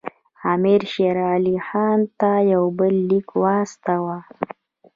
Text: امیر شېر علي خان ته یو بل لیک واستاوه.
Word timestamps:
امیر 0.53 0.81
شېر 0.91 1.17
علي 1.31 1.57
خان 1.67 1.99
ته 2.19 2.31
یو 2.53 2.63
بل 2.77 2.93
لیک 3.09 3.29
واستاوه. 3.41 4.17